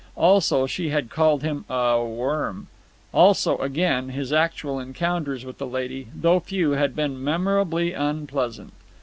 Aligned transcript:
Also, 0.17 0.65
she 0.65 0.89
had 0.89 1.11
called 1.11 1.43
him 1.43 1.63
a 1.69 2.03
worm. 2.03 2.65
Also, 3.13 3.59
again, 3.59 4.09
his 4.09 4.33
actual 4.33 4.79
encounters 4.79 5.45
with 5.45 5.59
the 5.59 5.67
lady, 5.67 6.07
though 6.15 6.39
few, 6.39 6.71
had 6.71 6.95
been 6.95 7.23
memorably 7.23 7.93
unpleasant. 7.93 8.73